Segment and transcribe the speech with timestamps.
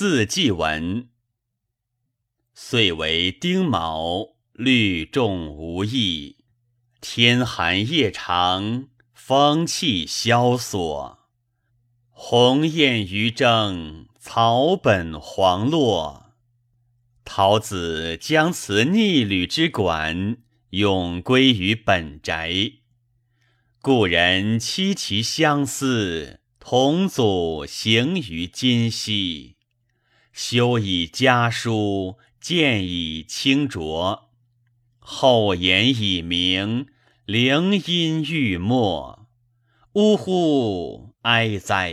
[0.00, 1.10] 字季文。
[2.54, 6.38] 岁为丁卯，律众无益。
[7.02, 11.18] 天寒夜长，风气萧索。
[12.08, 16.32] 鸿雁于征，草本黄落。
[17.22, 20.38] 陶子将辞逆旅之馆，
[20.70, 22.50] 永归于本宅。
[23.82, 29.56] 故人凄其相思，同祖行于今夕。
[30.32, 34.30] 修以家书，见以清浊。
[34.98, 36.86] 厚言以明，
[37.24, 39.28] 灵音欲没。
[39.94, 41.92] 呜呼，哀哉！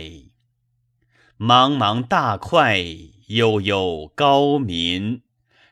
[1.38, 2.84] 茫茫大块，
[3.26, 5.22] 悠悠高民。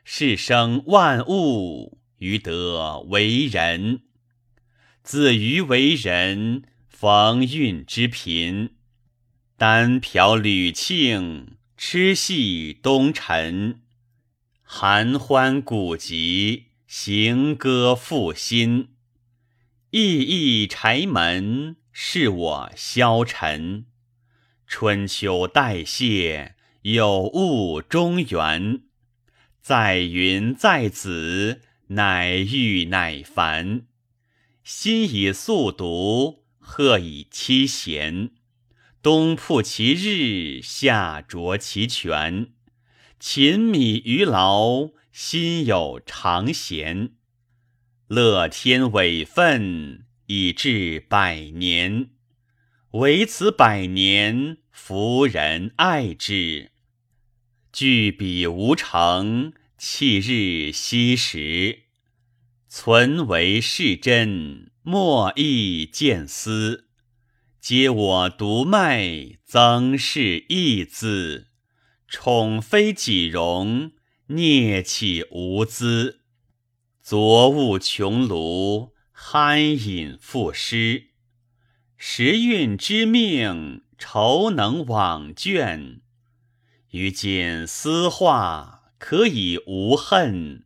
[0.03, 4.01] 世生万物，于得为人。
[5.03, 8.75] 子于为人，逢运之贫。
[9.57, 13.81] 单瓢屡庆，痴戏东陈。
[14.63, 16.71] 寒欢古籍。
[16.87, 18.87] 行歌赋新，
[19.91, 23.85] 意意柴门，是我消沉。
[24.65, 28.81] 春秋代谢，有物中原。
[29.61, 33.85] 在云在子，乃欲乃凡。
[34.63, 38.31] 心以速读，鹤以栖闲。
[39.01, 42.51] 冬曝其日，夏濯其泉。
[43.19, 44.91] 勤米于劳。
[45.11, 47.13] 心有常闲，
[48.05, 52.11] 乐天委愤，以至百年。
[52.91, 56.69] 唯此百年，夫人爱之。
[57.73, 61.79] 具彼无成，弃日惜时。
[62.69, 66.86] 存为是真，莫亦见思。
[67.69, 71.47] 嗟我独迈，曾是义字。
[72.07, 73.91] 宠非己容。
[74.27, 76.21] 孽气无资，
[77.01, 81.07] 昨物穷庐，酣饮赋诗。
[81.97, 85.99] 时运之命，愁能往倦。
[86.91, 90.63] 于今思化，可以无恨。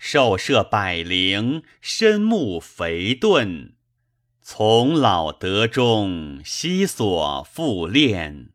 [0.00, 3.74] 寿舍百灵，身目肥钝。
[4.46, 8.50] 从老得中，悉所复练。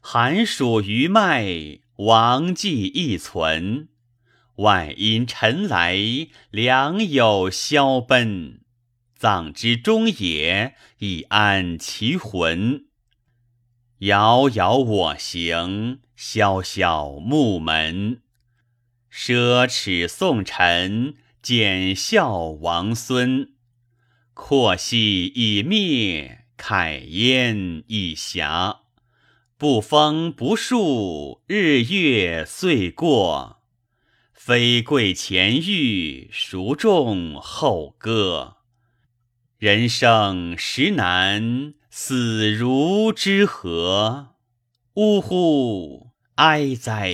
[0.00, 1.80] 寒暑余脉。
[1.96, 3.88] 王迹亦存，
[4.54, 5.98] 万因尘来，
[6.50, 8.60] 良友消奔。
[9.16, 12.84] 葬之中也，以安其魂。
[13.98, 18.22] 遥遥我行，萧萧木门。
[19.12, 23.57] 奢侈宋臣，简孝王孙。
[24.40, 28.78] 阔兮已灭，慨焉已暇。
[29.58, 33.60] 不风不树，日月岁过。
[34.32, 38.58] 非贵前遇，孰重后歌？
[39.58, 44.36] 人生实难，死如之何？
[44.94, 47.12] 呜呼，哀哉！